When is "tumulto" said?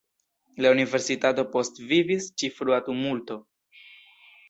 2.91-3.43